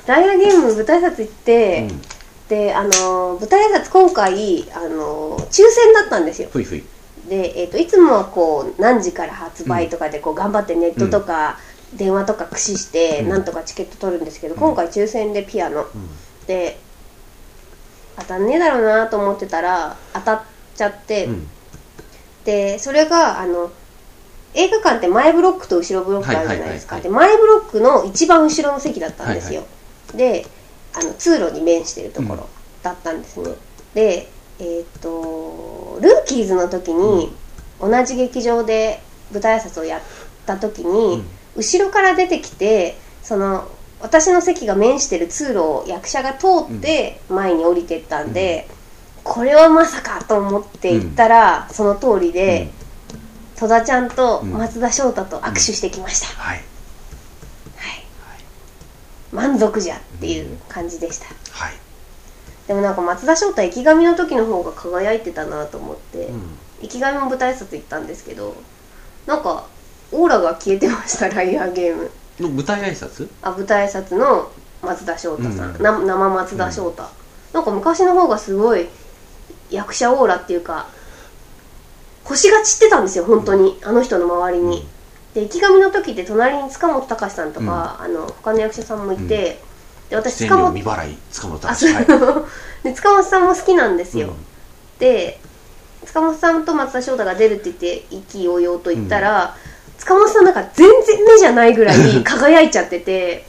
[0.08, 2.02] ライアーゲーム舞台挨拶行って、うん。
[2.48, 6.48] であのー舞台挨拶今回あのー抽選だったんですよ。
[6.50, 6.84] ふいふい。
[7.28, 11.60] で、えー、といつもはこう何時から発売とかでこう頑張ってネットとか
[11.94, 13.30] 電話とか駆使してうん。
[13.30, 15.82] なんとかチケット取るんですけど、うん今回抽選でピアノ。
[15.82, 16.10] うん。
[16.48, 16.80] で
[18.18, 20.42] 当たんねえだろうなと思ってたら当たっ
[20.76, 21.48] ちゃって、うん。
[22.46, 23.72] でそれがあの
[24.54, 29.68] 映画館って前ブロックと後ろブロックあるじゃないですか、はいで前ブロックの一番後ろの席だったんですよ、
[30.16, 30.46] で
[30.96, 32.48] あの通路に面してるところ
[32.82, 33.50] だったんですね、
[33.94, 37.34] でえっ、とルーキーズの時に
[37.80, 39.02] 同じ劇場で
[39.32, 40.02] 舞台挨拶をやっ
[40.46, 41.24] た時に、
[41.56, 43.70] 後ろから出てきてその
[44.02, 48.68] 私の席が面してる通路を役者が通って前に降りてったんで、
[49.24, 52.70] これはまさかと思って行ったら、その通りで、
[53.58, 56.58] 戸田ちゃんと松田翔太と握手してきました、はい。
[56.58, 56.64] はい。
[59.34, 61.74] 満足じゃっていう感じでした、はい、
[62.68, 66.58] でもなんか松田翔太池上の時の方が輝いてたなと思って、うん。
[66.82, 68.56] 池上も舞台挨拶行ったんですけど
[69.26, 69.66] なんか
[70.12, 73.28] オーラが消えてましたライアーゲームの舞台挨拶？
[73.42, 75.82] あ舞台挨拶の松田翔太さん、うん。
[75.82, 77.04] な生松田翔太、
[77.54, 78.88] なんか昔の方がすごい
[79.70, 80.88] 役者オーラっていうか
[82.24, 84.86] 星が散ってたんですよ本当に、あの人の周りに、
[85.34, 89.28] で池上の時って隣に塚本隆さんとか、あの他の役者さんもいて、うん。
[89.28, 89.62] で
[90.12, 92.46] 私塚本未払い塚本あ隆はいそう。
[92.84, 94.36] で塚本さんも好きなんですよ、うん。
[95.00, 95.40] で
[96.06, 99.56] 塚本さんと松田翔太が出るって言って意気揚々と言ったら、
[100.00, 103.46] 塚本さんなんか全然目じゃないぐらい 輝いちゃってて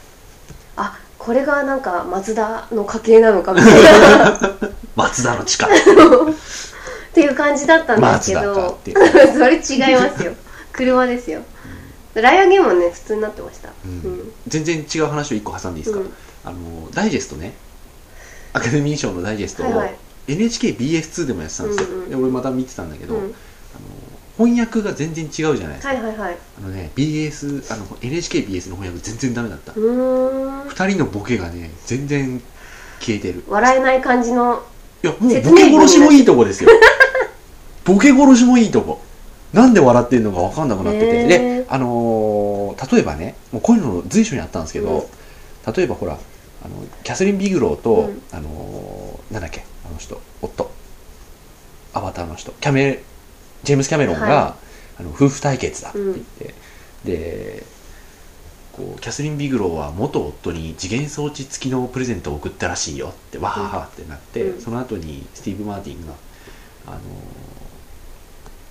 [0.76, 4.38] あこれがなんか松田の家系なのかみたいな。
[4.96, 5.78] 松田の力 っ
[7.12, 8.78] ていう感じだったんですけど。
[8.84, 10.32] それ違いますよ。
[10.72, 11.42] 車ですよ。
[12.14, 13.68] ライアーゲームはね普通になってました。
[13.84, 13.90] うん。
[13.90, 14.32] うん。
[14.46, 16.12] 全然違う話を1個挟んでいいですか、うん。
[16.44, 17.54] あのダイジェストね。
[18.52, 19.96] アカデミー賞のダイジェストをはいはい。
[20.28, 22.11] NHKBS2 でもやってたんですよ、うんうん。
[22.11, 23.34] で俺また見てたんだけど、うん
[24.38, 26.38] 翻訳が全然違うじゃないですか、はいはいはい。
[26.59, 30.68] あのね BS あの NHKBS の翻訳全然ダメだった、うーん。
[30.68, 32.40] 2人のボケがね全然
[33.01, 33.42] 消えてる。
[33.48, 34.62] 笑えない感じの
[35.03, 36.70] いやもう説ボケ殺しもいいとこですよ。
[37.85, 39.01] ボケ殺しもいいとこ。
[39.53, 45.09] なんで笑ってるのか分かんなくなってて、であのー例えばねもうこういうの随所にあったんですけど、
[45.66, 45.72] うん。
[45.74, 48.22] 例えばほらあのキャスリン・ビグローと、うん。
[48.31, 50.70] あのーなんだっけあの人夫。
[51.92, 52.53] アバターの人。
[52.61, 53.03] キャメ
[53.64, 54.56] ジェームス・キャメロンが、は
[54.98, 56.54] あの夫婦対決だって言って、
[57.04, 57.64] で
[58.72, 64.60] こうキャスリン・ビグローは元夫に次元装置付きのプレゼントを送ったらしいよってわははってなって、うん。
[64.60, 66.14] その後にスティーブ・マーティンが
[66.86, 67.00] あの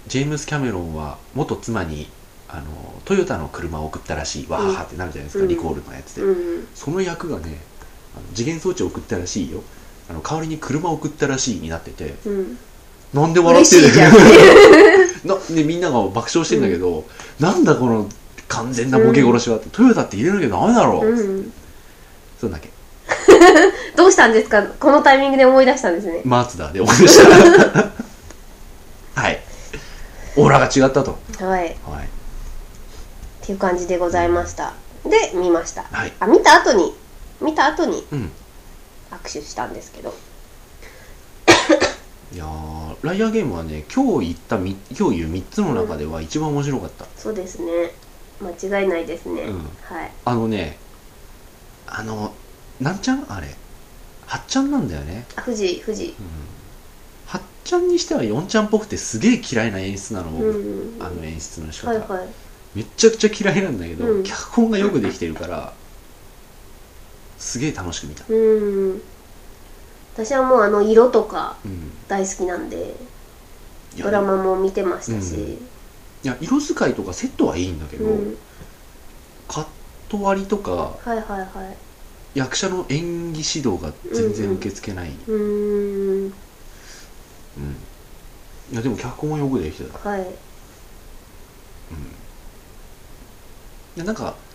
[0.08, 2.10] ジェームス・キャメロンは元妻に
[2.48, 5.50] あのトヨタの車を送ったらしいわははってなるじゃないですか、うん。
[5.50, 7.58] リコールのやつで、うんその役がね
[8.16, 9.62] あの次元装置を送ったらしいよ。
[10.10, 12.58] あの代わりに車を送ったらしいになっててうん
[13.14, 13.88] なんで笑ってる
[15.26, 17.06] なでみんなが爆笑してんだけど、
[17.40, 18.08] なんだこの
[18.48, 21.54] 完全なボケ殺しはって、トヨタって入れなきゃダメだろう、うん。
[22.40, 22.70] そんだけ。
[23.96, 24.62] どうしたんですか？
[24.80, 26.22] このタイミングで思い出したんですね。
[26.24, 27.32] マツダで思いました。
[29.22, 29.42] はい。
[30.36, 31.18] オーラが違ったと。
[31.40, 31.68] はい。
[31.70, 32.10] っはい。
[33.46, 34.74] ていう感じでございました。
[35.06, 35.86] で見ました。
[35.92, 36.14] はい。
[36.20, 36.94] あ見た後に
[37.42, 38.32] 見た後にうん。
[39.12, 40.14] 握手したんですけど。
[42.34, 42.48] いやー
[43.02, 47.92] ライアーゲームはね今日言ったみ今日言う3つの中では一番面白かった、そうですね。
[48.40, 49.60] 間違いないですね、うん。
[49.82, 50.12] はい。
[50.26, 50.78] あのね
[51.86, 52.34] あの
[52.80, 53.26] なんちゃん？
[53.32, 53.48] あれ。
[54.26, 55.26] はっちゃんなんだよね。
[55.36, 56.16] あ富士富士
[57.26, 60.46] はっちゃんにしては4ちゃんっぽくてすげえ嫌いな演出なの、僕。
[60.50, 62.28] うんあの演出の仕方、はいはい。
[62.76, 64.24] めっちゃくちゃ嫌いなんだけど、うん。
[64.24, 65.74] 脚本がよくできてるから
[67.38, 69.02] すげえ楽しく見た、うん
[70.18, 72.96] 私はもうあの色とかうん、大好きなんで
[73.96, 75.42] いやドラマも見てましたし、うん。
[75.44, 75.60] い
[76.24, 78.38] や色使いとかセットはいいんだけど、うん。
[79.48, 79.68] カッ
[80.10, 81.78] ト割りとかはいはいはい。
[82.34, 86.26] 役者の演技指導が全然受け付けない、うん。
[86.26, 86.34] うーん。
[88.72, 90.22] いやでも脚本はよくできてた、はい。
[90.22, 90.32] うん、い
[93.96, 94.47] やなんか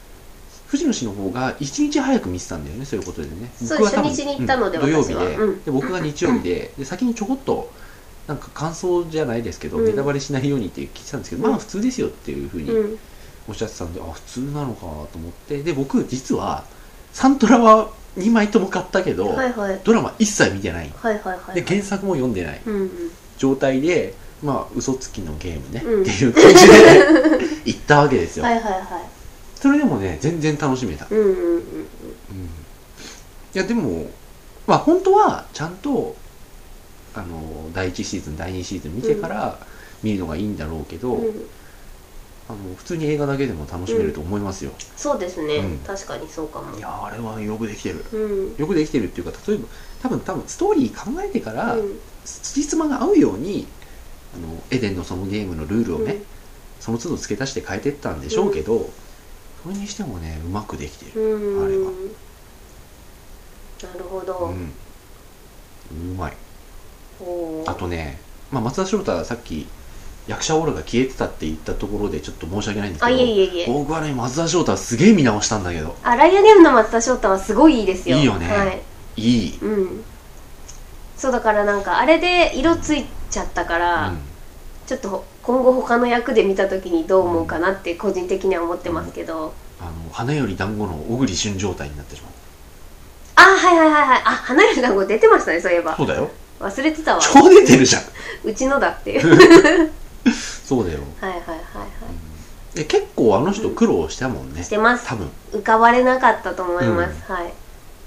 [0.72, 3.52] 藤野氏の方が一日早く見てたんだよねそういうことでね。
[3.61, 5.64] 僕は多分初日に行ったのでうん土曜日で,、うん。
[5.64, 7.70] で僕が日曜日でで先にちょこっと
[8.26, 9.85] なんか感想じゃないですけど、うん。
[9.85, 11.50] ネタバレしないようにって聞いてたんですけど、うん。
[11.50, 12.98] まあ普通ですよっていうふうにうん。
[13.48, 15.62] おっしゃってたんで、あ普通なのかと思って。
[15.62, 16.64] で僕実は
[17.12, 19.80] サントラは2枚とも買ったけど、はいはい。
[19.85, 21.54] ドラマ一切見てないはいはいはい。
[21.54, 22.61] で原作も読んでない。
[22.64, 22.90] うんうん。
[23.37, 26.00] 状態でまあ嘘つきのゲームね、うん。
[26.00, 28.82] っていう感じで 行ったわけですよ、はいはいはい
[29.62, 31.61] それでもね全然楽しめた、うんうんうんうん。
[33.55, 34.11] いやでも
[34.66, 36.16] まあ本当はちゃんと
[37.14, 39.57] あの第1シーズン第2シーズン見てから
[40.03, 41.46] 見るのがいいんだろうけど、うん。
[42.48, 45.79] あの普通に映画だけでも楽しめると思いますよ、そうですね、うん。
[45.79, 46.77] 確かにそうかも。
[46.77, 48.05] いやあれはよくできてる。
[48.12, 48.57] うん。
[48.57, 49.68] よくできてるっていうか例えば
[50.03, 52.01] 多分多分ストーリー考えてから、うん。
[52.25, 53.68] つじつまが合うように
[54.35, 56.22] あのエデンのそのゲームのルールをね、うん。
[56.81, 58.90] その都度付け足して変えてったんでしょうけど、
[59.62, 61.37] それにしてもねうまくできてる。
[61.37, 61.64] うん。
[61.64, 61.90] あれは。
[63.92, 64.72] なるほど、うん。
[66.14, 66.33] うまい。
[67.66, 68.18] あとね、
[68.51, 69.66] まあ、松田翔太さっき
[70.27, 75.96] 役者オーラが消えてたって言ったところでちょっと申し訳ないんですあけどいえいえいえ僕はね松田翔太はすげえ見直したんだけど。
[76.03, 78.16] あライアーゲームの松田翔太はすごいいいですよ。
[78.16, 78.48] いいよね。
[78.48, 78.83] はい。
[79.16, 80.05] いい、うん。
[81.16, 84.18] そうだからなんかあれで色ついちゃったから、うん。
[84.87, 92.33] ちょっと今後他の役で見た時にどう思うかなって個人的には思ってますけど、あの花より団子の小栗旬状態になってしまう。
[93.35, 94.09] あはいはいはい。
[94.09, 95.96] はいあ花より団子出てましたねそういえば。
[95.96, 96.31] そうだよ。
[96.61, 97.20] 忘れてたわ。
[97.20, 98.02] 超出てるじゃん。
[98.44, 99.11] うちのだって。
[99.11, 99.90] い う
[100.64, 101.00] そうだよ。
[101.20, 101.61] はいはいはいは
[102.74, 102.76] い。
[102.76, 104.62] で結構あの人苦労したもんね。
[104.62, 105.07] してます。
[105.07, 105.28] 多分。
[105.52, 107.52] 浮かばれなかったと思います、はい。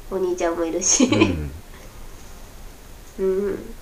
[0.10, 1.06] お兄ちゃんもいるし。
[1.06, 1.52] うん
[3.17, 3.74] うん、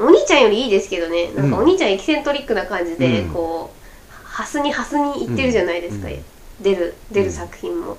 [0.00, 1.32] お兄ちゃんよりいいですけどね。
[1.34, 1.62] なんかうん。
[1.64, 3.32] お兄ちゃんエキセントリックな感じで、うん。
[3.32, 6.14] こうハスにハスにいってるじゃないですか、うん。
[6.14, 6.24] うん
[6.62, 7.96] 出る出る作品も、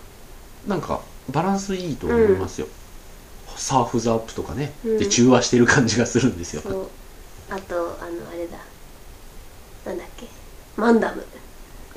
[0.68, 2.68] なんかバランスいいと思いますよ、
[3.56, 4.98] サーフズアップとかね、うん。
[5.00, 6.62] で中和してる感じがするんですよ。
[6.62, 6.88] そう。
[7.50, 8.58] あとあのあれだ。
[9.86, 10.28] なんだっけ。
[10.78, 11.26] マンダム。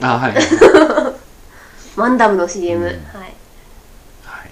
[0.00, 1.14] あはいはいはい。
[1.96, 2.90] マンダムの CM、うん。
[2.90, 2.96] はい、
[4.24, 4.48] はい。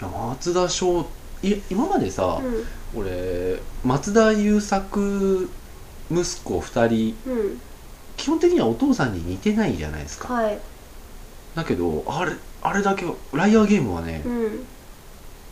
[0.00, 1.06] いや松田翔
[1.42, 2.44] い今までさ、う
[2.94, 5.48] 俺松田優作
[6.10, 7.60] 息子2人んうん。
[8.16, 10.32] 基本的にはお父さんに似てないじゃないですか。
[10.32, 10.58] はい。
[11.54, 14.66] だけどあれあれだけライアーゲームはねうん。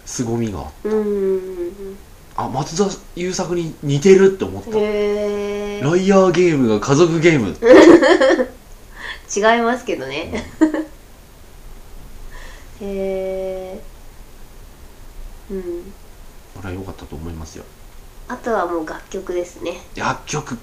[0.04, 1.96] 凄みがあっうんうん
[2.34, 2.84] たあ松田
[3.16, 4.70] 優作に似てるって思った。
[4.70, 7.54] ライアーゲームが家族ゲーム。
[9.34, 10.44] 違いますけどね。
[12.80, 13.80] へえ
[15.50, 15.92] うん
[16.58, 17.64] これは良かったと思いますよ。
[18.26, 19.80] あとはもう楽曲ですね。
[19.94, 20.58] 薬局。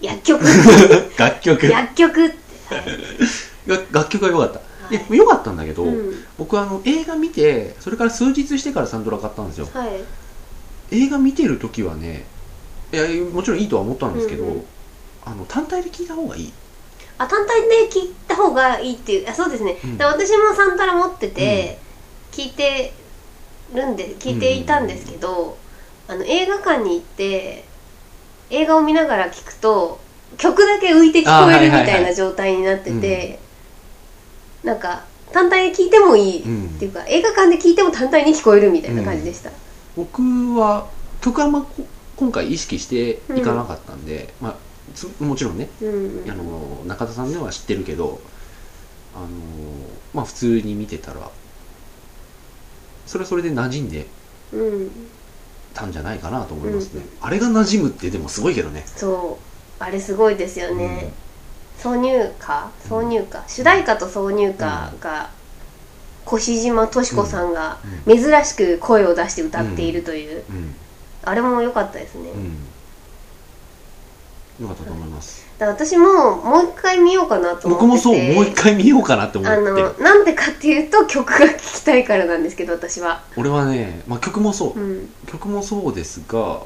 [0.00, 0.44] 薬局。
[1.16, 3.68] 楽曲薬局って、はい。
[3.68, 4.96] が楽曲は良かった、はい。
[4.96, 6.24] いや良かったんだけど、うん。
[6.36, 9.68] 僕あの映画見てそれから数日してからサントラ買ったんですよ。
[9.72, 10.02] はい。
[10.90, 12.26] 映画見てる時はね
[12.92, 14.64] いやもちろんいいとは思ったんですけど、うんうん。
[15.24, 16.52] あの単体で聞いた方がいい。
[17.18, 19.96] あ単体で聞いた方がいいっていうあそうですね、うん。
[19.96, 21.78] で私もサンタラ持ってて、
[22.32, 22.94] 聞いて
[23.74, 25.56] るんで聞いていたんですけど、
[26.08, 27.64] あの映画館に行って
[28.50, 30.00] 映画を見ながら聞くと
[30.38, 33.38] 曲だけ浮いて聞こえるみたいな状態になってて、
[34.64, 36.66] なんか単体で聞いてもいい、うん。
[36.66, 39.50] っていうか映画館で聞いても単体に聞こえるみたいな感じでした、
[39.96, 40.22] 僕
[40.54, 40.88] は
[41.20, 44.56] 曲はあんまこ今回意識していかなかったんで、まあ
[44.94, 46.24] つもちろんねうん。
[46.28, 48.20] あの中田さんでは知ってるけど
[49.14, 49.26] あの
[50.12, 51.30] まあ普通に見てたら
[53.10, 54.06] それはそれで馴染んで
[54.52, 54.90] うん。
[55.74, 58.84] たんじゃないかなと思いますね、うんあれが馴染むってでもすごいけどね。
[58.86, 59.36] そ
[59.80, 59.82] う。
[59.82, 61.12] あれすごいですよね、
[61.80, 62.70] 挿入歌？
[62.88, 65.30] 挿入歌、主題歌と挿入歌が
[66.24, 68.16] 越島敏子さんがうん。
[68.16, 70.74] 珍しく声を出して歌っているという、うん。
[71.24, 72.56] あれも良かったですね、うん、
[74.60, 77.86] よかったと思います、だ私ももう一回見ようかなと思ってて。
[77.86, 79.72] 僕もそうもう一回見ようかなって思っあてる。
[79.72, 83.22] のなんでかっていうと曲が聴きたいからなんですけど私は。
[83.36, 85.08] 俺はね、まあ、曲もそう、うん。
[85.26, 86.60] 曲もそうですが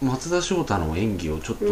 [0.00, 1.64] 松田翔太の演技をちょっと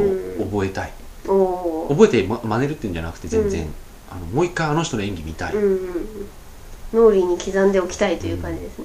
[0.44, 0.92] 覚えたい、
[1.28, 1.94] おおー。
[1.94, 3.74] 覚えて、ま、真似るっていうんじゃなくて全然、うん
[4.10, 6.28] あのもう一回あの人の演技見たい、うんうんうん。
[6.92, 8.84] 脳裏に刻んでおきたいという感じですね、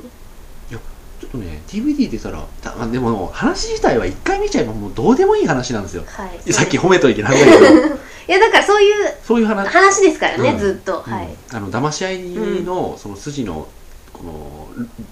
[1.19, 6.03] ちょっとね DVD 出たらたまあでも話自体は一回見ちゃえばもうどうでもいい話なんですよ。
[6.06, 6.53] はい。
[6.53, 7.58] さっき褒めといてなんだけど。
[8.27, 10.60] いやだからそういうそういう話、話ですからね、うん。
[10.60, 11.13] ずっと、うん。
[11.13, 11.30] はい。
[11.53, 12.21] あの騙し合い
[12.63, 13.67] のその筋の
[14.13, 14.67] この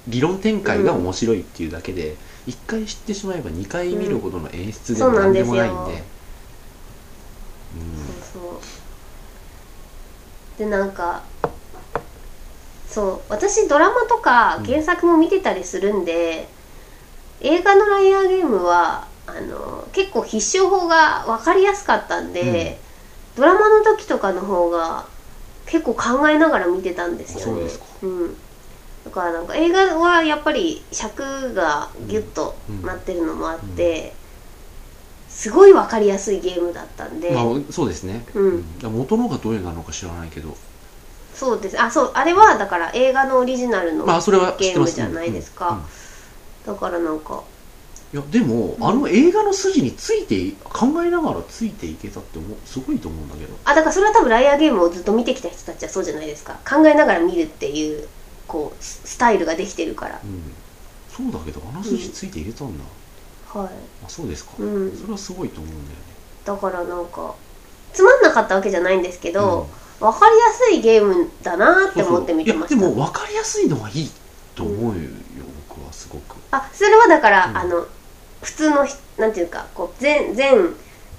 [0.08, 2.16] 理論展開が面白いっていうだけで、
[2.46, 5.34] 一回知ってしまえば二回見るほどの演出でもそうなん。
[5.34, 5.86] で何ですもないんで、よ。
[5.88, 5.94] うん。
[8.34, 8.60] そうそう。
[10.60, 11.24] でなんか
[12.96, 14.64] そう私ドラマとかうん。
[14.64, 16.48] 原作も見てたりするんで、
[17.42, 22.80] 映画のライアーゲームはあの結構必勝法が分かりやすかったんで、
[23.36, 25.04] ドラマの時とかの方が
[25.66, 27.44] 結構考えながら見てたんですよね。
[27.44, 27.86] そうですか。
[28.04, 28.36] うん。
[29.04, 32.82] だからなんか映画はやっぱり尺がギュッとうん。
[32.84, 34.14] なってるのもあって、
[35.28, 38.64] すごい分かりやすいゲームだったんで、まあそうですね、うん。
[38.84, 40.56] 元のがどういうのなのか知らないけど
[41.36, 41.82] そうです。
[41.82, 45.00] あそうあれはだから映画のオリジナルのまあそれは知ゲってます。
[45.00, 45.82] ームじゃないですか、
[46.66, 47.44] だからなんか。
[48.14, 53.54] いやでも、あの映画の筋について考えながらついていけたって思うすごいと思うんだけど。
[53.66, 56.60] あだからそれは多分ライアーゲームをずっと見てきた人たちはそうじゃないですか。
[56.68, 58.08] 考えながら見るっていう
[58.48, 60.22] こうススタイルができてるから。
[60.24, 60.54] うん。
[61.10, 62.84] そうだけどあの筋ついていけたんだ、
[63.60, 63.70] はい。
[64.06, 64.98] あそうですか、うん。
[64.98, 66.06] それはすごいと思うんだよね。
[66.46, 67.36] だからなんか
[67.92, 69.70] つまんなかったわけじゃないんですけど、
[70.00, 72.80] 分かりやすいゲームだなって思って見てました。
[72.80, 74.12] でも分かりやすいのはいい
[74.56, 75.02] と思うよ、
[75.70, 76.36] 僕はすごく。
[76.52, 77.58] あそれはだから、うん。
[77.58, 77.88] あの
[78.42, 80.76] 普通のひなんていうかこう全全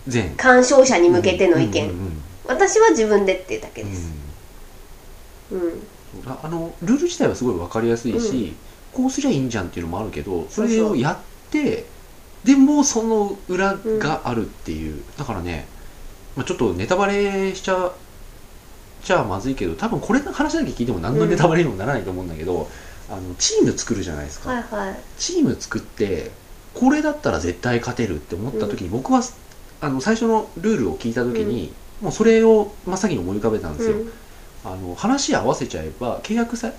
[0.07, 0.37] 全。
[0.37, 3.91] 鑑賞者に向けての意見、うんうんうん私は自分でっていうだけうん。
[3.91, 4.13] です、
[5.51, 5.83] うん
[6.27, 8.55] ああのルール自体はすごい分かりやすいし、
[8.93, 11.87] こうすりゃいいんじゃんっていうのもあるけどそれをやって
[12.45, 15.67] でもその裏があるっていう、だからね、
[16.37, 17.91] まあ、ちょっとネタバレしちゃ
[19.07, 22.69] じゃあまずいけど多分これの話だけ聞いても何のネタバレにもならないと思うんだけど、
[23.09, 24.97] あのチーム作るじゃないですか、はいはい。
[25.17, 26.33] チーム作って
[26.75, 29.23] これだったら絶対勝てるって思った時に、僕は
[29.81, 34.13] あの最初のルールを聞いた時に、もうそれを真っ先に思い浮かべたんですよ、うん。
[34.65, 36.73] あの話合わせちゃえば契約さ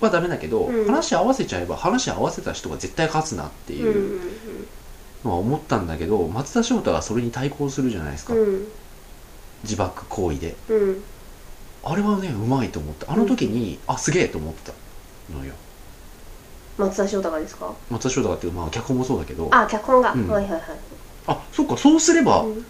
[0.00, 0.86] はダメだけど、うん。
[0.86, 4.20] 話合わせちゃえば話合わせた人が絶対勝つなってうんういうん。
[5.24, 8.68] のは思ったんだけど、松田翔太がそれに対抗するじゃないですか、うん。
[9.64, 10.54] 自爆行為で。
[10.68, 11.02] うん
[11.84, 13.12] あれはねうまいと思った。
[13.12, 14.72] あの時に、あすげえと思った
[15.36, 15.54] のよ。
[16.78, 17.72] 松田翔太がですか？
[17.90, 19.48] 松田翔太がっていうかまあ脚本もそうだけど。
[19.50, 20.28] あ脚本が、うん。
[20.28, 20.60] はいはいはい。
[21.26, 22.64] あそっかそうすれば、うん。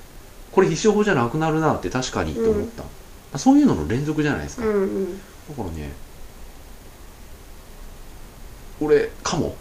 [0.51, 2.67] これ必勝法じゃなくなるなって確かにと思っ
[3.33, 5.19] た、そういうのの連続じゃないですか、うんうん。
[5.19, 5.93] だからね
[8.81, 9.55] 俺かも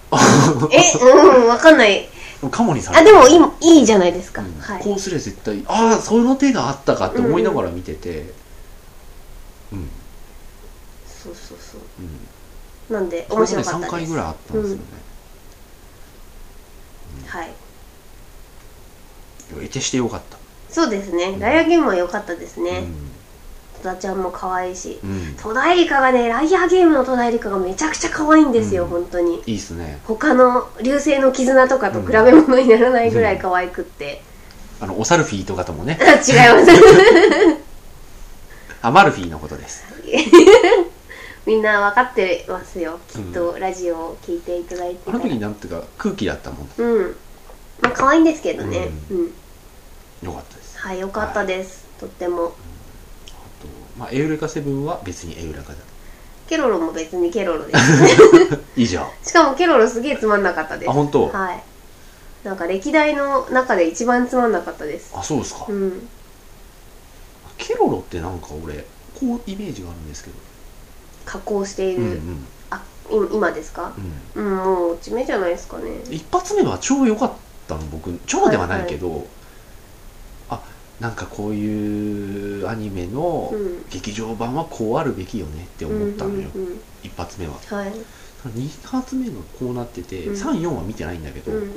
[0.72, 2.10] えうんわかんない。
[2.50, 3.02] かもにされた。
[3.02, 3.28] あでも
[3.62, 4.60] いいいいじゃないですか、うん。
[4.60, 4.84] はい。
[4.84, 8.34] こうすれば絶対ああその手があったかって思いながら見てて、
[9.74, 9.90] うん。
[11.08, 11.82] そうそうそう。
[12.00, 12.28] うん。
[12.92, 13.88] なんで面白かったです。
[13.88, 14.84] 3回ぐらいあったんですよね、
[17.28, 17.50] はい。
[19.54, 20.38] 得てしてよかった、
[20.70, 21.38] そうですね。
[21.40, 22.80] ライアーゲームは良かったですね。
[22.80, 23.12] うん。
[23.82, 25.00] 戸田ちゃんも可愛いし。
[25.04, 28.90] うん、戸田恵梨香がねライアーゲームの戸田恵梨香がめちゃくちゃ可愛いんですよ、うん。
[28.90, 29.42] 本当に。
[29.46, 30.00] いいっすね。
[30.06, 34.22] 他の流星の絆とかと比べ物にならないぐらい可愛くって、
[34.80, 35.98] あのオサルフィーとかともね。
[36.02, 36.72] 違います
[38.84, 39.84] アマルフィーのことです。
[41.46, 43.00] みんな分かってますよ。
[43.08, 45.24] きっとラジオを聞いていただいてあたら。
[45.24, 46.70] の時なんていうか空気だったもん。
[46.78, 47.16] うん。
[47.82, 48.90] まあ可愛いんですけどね。
[49.12, 49.34] ううん、
[50.24, 50.78] よかったです。
[50.80, 52.46] はい良かったです、とっても。
[52.46, 52.54] あと、
[53.98, 55.76] まあ、エウレカセブンは別にエウレカだ。
[56.48, 58.60] ケロロも別にケロロです。
[58.76, 59.06] 以上。
[59.24, 60.90] しかもケロロすげえつまんなかったです。
[60.90, 61.64] あ本当、はい。
[62.44, 65.12] なんか歴代の中で一番つまんなかったです。
[65.16, 66.10] あそうですか、うん
[67.62, 68.84] ケロロってなんか俺
[69.18, 70.36] こうイメージがあるんですけど。
[71.24, 72.46] 加工している、うんうん。
[72.72, 73.94] あい今ですか？
[74.36, 74.44] うん。
[74.44, 76.02] うんもう落ち目じゃないですかね。
[76.10, 77.32] 一発目は超良かっ
[77.68, 79.28] たの僕超ではないけど、
[80.50, 80.62] あ
[81.00, 83.86] なんかこういうアニメのうん。
[83.90, 87.54] 劇場版はこうあるべきよねって思ったのよ、うんうん一発目は。
[87.72, 87.92] うん、はい、
[88.46, 90.36] 2発目のこうなってて、うん。
[90.36, 91.70] 34は見てないんだけど、うんうん、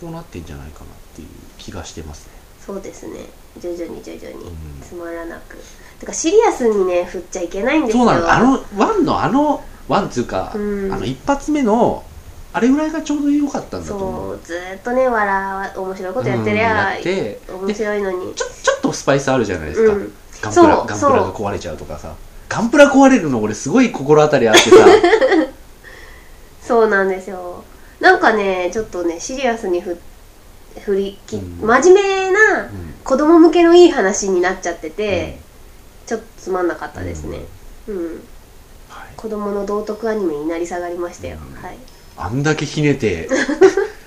[0.00, 2.32] こうなってんじゃないかなっていう気がしてますね
[2.64, 3.20] そうですね。
[3.60, 4.48] 徐々に徐々に。
[4.48, 4.54] うん。
[4.82, 5.56] つまらなく、
[6.00, 8.04] てかシリアスにね振っちゃいけないんですよ。
[8.04, 8.32] そうなの。
[8.32, 10.92] あのワンのあのワンっていうか、うん。
[10.92, 12.04] あの一発目の
[12.52, 18.34] あれぐらいがちょうど良かったんだと思そううずーっとね笑う面白いことやってりうんゃ、やって面白いのに。
[18.34, 19.98] ちょちょっとスパイスあるじゃないですか、うん。
[19.98, 22.14] ガンプラそうガンプラが壊れちゃうとかさ。
[22.48, 24.76] ガンプラ壊れるの俺すごい心当たりあってさ。
[26.62, 27.64] そうなんですよ。
[28.00, 29.98] なんかねちょっとねシリアスにふ
[30.80, 31.66] 振りき、うん。
[31.66, 35.38] 真面目なうん子供向けのいい話になっちゃってて、
[36.06, 37.40] ちょっとつまんなかったですね。
[37.86, 38.06] うん、
[38.88, 41.62] はい、子供の道徳アニメになり下がりましたよ、うん。
[41.62, 41.76] はい。
[42.16, 43.28] あんだけひねて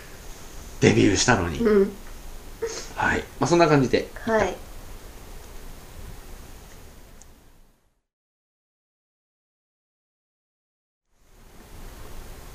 [0.82, 1.92] デビューしたのに、うん。
[2.96, 3.24] はい。
[3.40, 4.08] まあそんな感じで。
[4.16, 4.56] はい。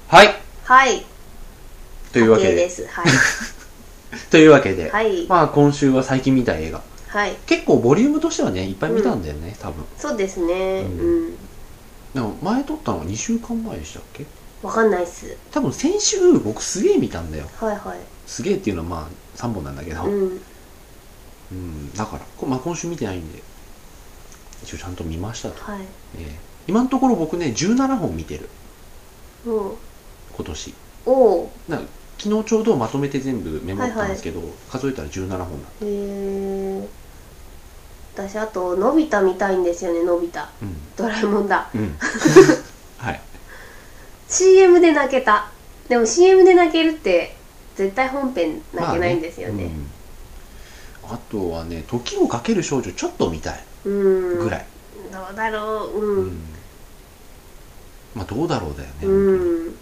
[0.09, 0.41] はい。
[0.65, 1.07] はい。
[2.13, 2.55] というわけで。
[2.57, 2.85] です。
[2.89, 3.07] はい
[4.31, 5.27] というわけで、はい。
[5.27, 6.83] まあ今週は最近見た映画。
[7.09, 7.37] はい。
[7.47, 9.85] 結構ボリュームとしてはねいっぱい見たんだよね、多分。
[9.99, 10.83] そうですね。
[10.83, 11.29] ううん。
[11.29, 11.37] ん
[12.15, 14.27] でも前撮ったのは2週間前でしたっけ？
[14.63, 15.37] わかんないっす。
[15.51, 17.47] 多分先週僕すげえ見たんだよ。
[17.59, 17.99] はいはい。
[18.27, 20.41] すげえっていうのはまあ3本なんだけど、うん。
[21.51, 23.43] うん、だから、こまあ、今週見てないんで
[24.63, 25.81] 一応ちゃんと見ましたと、はい。
[26.19, 26.37] ええ。
[26.67, 28.49] 今のところ僕ね17本見てる。
[29.45, 29.77] も
[30.37, 30.71] 今年。
[30.71, 30.75] う
[31.11, 31.71] おう。
[31.71, 31.81] な
[32.23, 36.89] 昨日ちょうどまとめて全部メモったんですけど、数えたら17本だへえ
[38.15, 40.39] 私あとのび太見たいんですよねのび太。
[40.63, 40.77] うん。
[40.97, 41.69] ドラえもんだ。
[41.75, 41.99] うん。
[42.99, 43.21] はい。
[44.29, 45.51] CM で泣けた。
[45.89, 47.35] でも CM で泣けるって
[47.75, 49.65] 絶対本編泣けないんですよね,、
[51.03, 51.17] まあうん。
[51.17, 53.65] あとはね「時をかける少女」ちょっと見たい。
[53.85, 54.39] うん。
[54.39, 54.67] ぐらい、
[55.11, 55.99] どうだろう。
[55.99, 56.45] ううんん。
[58.15, 59.77] まあどうだろうだよね、うん、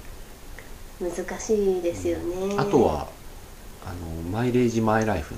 [1.01, 2.55] 難しいですよね。
[2.59, 3.09] あとは
[3.87, 5.35] あの「マイレージ・マイ・ライフ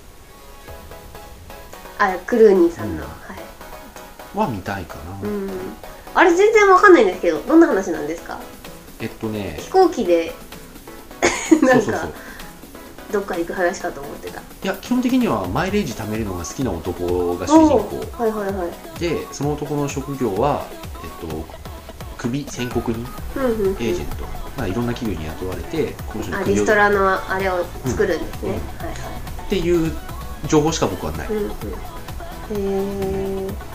[1.99, 3.09] あクルーニーさんの、うん。
[3.09, 3.39] はい」
[4.35, 5.51] は見たいかな、うん。
[6.15, 8.41] あれ全然わかんないんですけどどんな話なんですか？
[9.01, 9.57] えっとね。
[9.61, 10.35] 飛行機で
[11.63, 12.09] なんか
[13.13, 14.41] どっか行く話かと思ってた。
[14.41, 18.23] いや基本的にはマイレージ貯めるのが好きな男が主人公。
[18.23, 18.65] はいはいは
[18.97, 19.01] い。
[19.01, 20.67] でその男の職業は
[21.05, 21.45] えっと
[22.19, 23.07] 首宣告人？
[23.37, 23.73] うんうんうん。
[23.75, 24.25] エージェント、
[24.57, 28.55] まあ、いろんな企業に雇われてこの人あリストラのあれを作るんですね、うん。
[28.55, 29.13] はいは
[29.47, 29.93] っていう
[30.47, 33.73] 情報しか僕はない、い、うんうん、へえ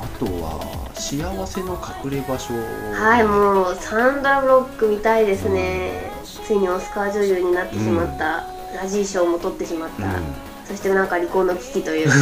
[0.00, 2.54] あとは幸せの隠れ場所。
[2.54, 8.44] はいもうサンドラ・ブロック見たいですね、ついにオスカー女優になってしまった、
[8.76, 10.12] ラジー賞も取ってしまった、うん。
[10.66, 12.08] そしてなんか離婚の危機という。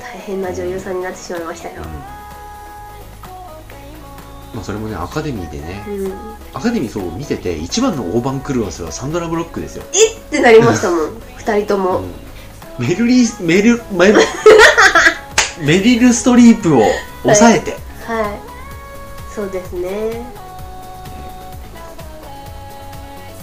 [0.00, 1.82] 大変な女優さんになってしまいましたよ、
[4.58, 6.12] まあ、それもねアカデミーでねうん、
[6.52, 11.10] アカデミーそう見てて一番の大番狂わせはサンドラ・ブロックですよ、えってなりましたもん。
[11.38, 12.86] 二人とも、うん。
[12.86, 14.20] メルリーメルメル
[15.60, 16.82] メリル・ストリープを
[17.22, 18.40] 抑えて、はい。
[19.34, 19.88] そうですね。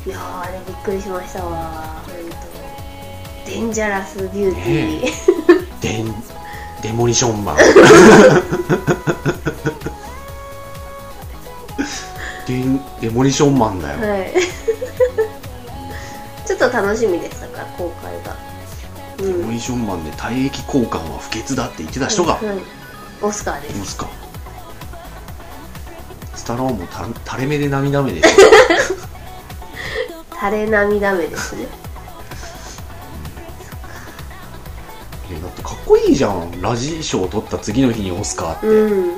[0.05, 2.03] いやーあれびっくりしましたわ。
[3.45, 5.11] デンジャラス・ビューティー、ね
[5.81, 6.13] デン
[6.81, 7.57] デモリションマン
[12.47, 14.31] デンデモリションマンだよ、はい。
[16.45, 18.37] ちょっと楽しみでしたから公開が。
[19.19, 19.39] うん。
[19.39, 22.43] デモリションマンで体液交換は不潔だって言ってた人が、はい。
[23.21, 23.75] オスカーです。
[23.75, 24.07] いますか
[26.35, 28.27] スタローンもた垂れ目で涙目でし
[30.39, 31.65] 垂れ涙目ですね。
[35.33, 36.61] ょだってかっこいいじゃん。
[36.61, 39.15] ラジ賞を取った次の日にオスカーって、うん。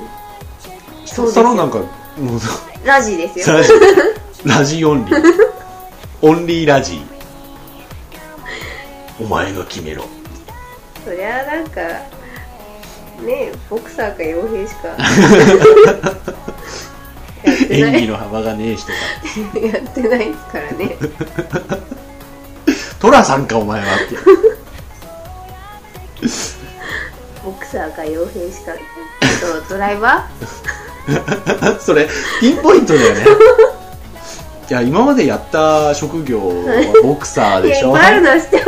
[1.04, 1.84] そうですよスタローンなんかも
[2.36, 2.40] う
[2.88, 3.46] ラジですよ。
[3.54, 3.70] ラジ
[4.46, 5.22] ラジオンリー。
[6.22, 7.02] オンリーラジ
[9.20, 10.06] お前が決めろ。
[11.04, 14.96] そりゃなんかねえボクサーか傭兵しか。
[17.68, 18.92] 演技の幅がねえ人か
[19.60, 20.96] やってないですからね。
[22.98, 24.16] トラさんかお前はって。
[27.44, 30.26] ボクサーか傭兵しかとドライバ
[31.80, 32.08] それ
[32.40, 33.24] ピンポイントだよね。
[34.70, 37.92] いや今までやった職業はボクサーでしょ？
[37.92, 38.62] ぱいあるのは知ってま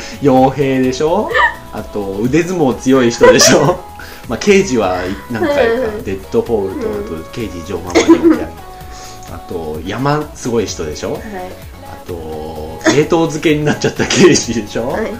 [0.00, 0.16] す。
[0.22, 1.28] 傭兵でしょ？
[1.72, 3.80] あと腕相撲強い人でしょ？
[4.28, 4.98] まあ刑事は
[5.30, 5.62] 何回か
[6.04, 8.44] デッドフォールと、う刑事ジョーママにお手上げ
[9.32, 11.14] あと山すごい人でしょ？
[11.14, 11.20] はい。
[11.92, 15.12] あと冷凍漬けになっちゃった刑事でしょ、はい。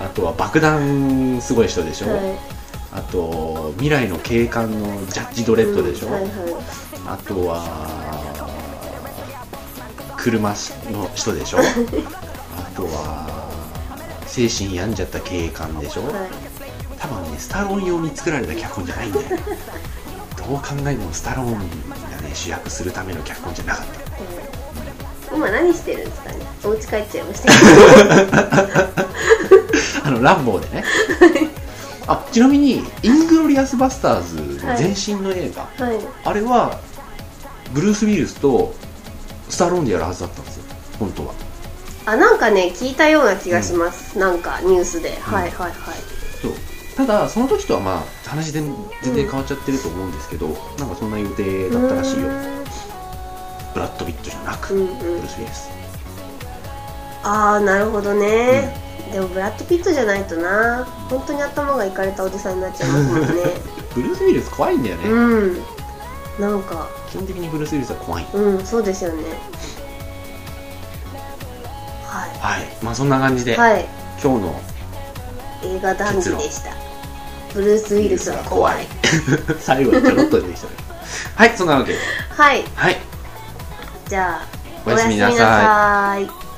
[0.00, 2.20] あとは爆弾すごい人でしょ、はい
[2.94, 6.30] あと未来の警官のジャッジドレッドでしょ、うんはいはい。
[7.08, 7.62] あとは
[10.16, 10.50] 車
[10.90, 11.58] の人でしょ？
[12.56, 13.50] あとは
[14.26, 16.12] 精神病んじゃった警官でしょ、はい。
[16.98, 19.26] 多分ねスタローン用に作られた脚本じゃないんだよ
[20.36, 25.34] どう考えてもスタローンがね主役するための脚本じゃなかった。
[25.34, 26.36] 今何してるんですかね？
[26.64, 27.52] お家帰っちゃいました。
[30.04, 30.84] あのランボーでね
[32.06, 35.98] あちなみにイングロリアス・バスターズの前身の映画、はい。
[36.24, 36.80] あれは
[37.72, 38.74] ブルース・ウィルスと
[39.48, 40.64] スタローンでやるはずだったんですよ。
[40.98, 41.34] 本当は。
[42.04, 45.72] あなんかね聞いたような気がします、なんかニュースで、はいはいはい。
[46.40, 46.52] そう。
[46.96, 50.48] ただその時とはまあ話全全然変わっちゃってると思うんですけど、
[50.78, 52.28] なんかそんな予定だったらしいよ。
[53.72, 54.98] ブラッド・ピットじゃなく、うんうん。
[54.98, 55.70] ブルース・ウィルス。
[57.24, 58.74] ああなるほどね、
[59.12, 60.84] でもブラッド・ピットじゃないとな。
[61.10, 63.26] 本当に頭がいかれたおじさんになっちゃいますもんね。
[63.94, 65.62] ブルース・ウィルス怖いんだよね、うん。
[66.38, 66.88] なんか。
[67.10, 68.26] 基本的にブルース・ウィルスは怖い。
[68.32, 69.22] うんそうですよね。
[72.06, 72.76] ははい。
[72.80, 73.86] まあそんな感じで、いはい。
[74.22, 74.60] 今日の
[75.64, 76.70] 映画談義でした。
[77.52, 78.86] ブルース・ウィルスは怖い。
[79.60, 80.72] 最後にちょろっと出てきたね。
[81.36, 81.98] はいそんなわけで。
[82.30, 82.64] はい。
[82.74, 82.96] はい。
[84.08, 84.46] じゃあ
[84.86, 86.51] おやすみなさい